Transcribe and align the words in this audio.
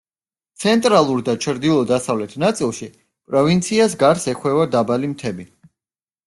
ცენტრალურ 0.61 1.19
და 1.27 1.35
ჩრდილო-დასავლეთ 1.45 2.33
ნაწილში, 2.45 2.89
პროვინციას 3.33 3.95
გარს 4.05 4.27
ეხვევა 4.33 4.67
დაბალი 4.79 5.13
მთები. 5.15 5.49